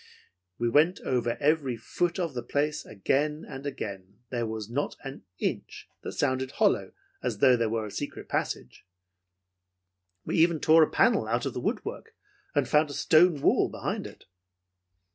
[0.57, 4.17] "We went over every foot of the place again and again.
[4.31, 8.83] There was not an inch that sounded hollow, as though there was a secret passage.
[10.25, 12.15] We even tore out a panel of the woodwork,
[12.55, 14.25] and found a stone wall behind it."